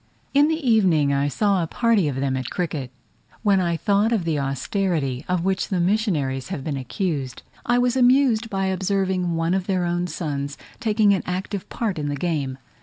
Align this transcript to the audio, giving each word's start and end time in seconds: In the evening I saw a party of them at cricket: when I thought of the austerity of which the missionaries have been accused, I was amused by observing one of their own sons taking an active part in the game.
In 0.33 0.47
the 0.47 0.67
evening 0.67 1.13
I 1.13 1.27
saw 1.27 1.61
a 1.61 1.67
party 1.67 2.07
of 2.07 2.15
them 2.15 2.35
at 2.35 2.49
cricket: 2.49 2.89
when 3.43 3.61
I 3.61 3.77
thought 3.77 4.11
of 4.11 4.23
the 4.23 4.39
austerity 4.39 5.23
of 5.29 5.45
which 5.45 5.67
the 5.67 5.79
missionaries 5.79 6.47
have 6.49 6.63
been 6.63 6.75
accused, 6.75 7.43
I 7.67 7.77
was 7.77 7.95
amused 7.95 8.49
by 8.49 8.65
observing 8.65 9.35
one 9.35 9.53
of 9.53 9.67
their 9.67 9.85
own 9.85 10.07
sons 10.07 10.57
taking 10.79 11.13
an 11.13 11.21
active 11.27 11.69
part 11.69 11.99
in 11.99 12.09
the 12.09 12.15
game. 12.15 12.57